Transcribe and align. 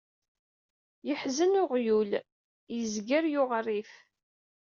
Yeḥzen 1.07 1.59
uɣyul, 1.61 2.11
azger 2.77 3.23
yuɣ 3.33 3.49
rrif. 3.63 3.93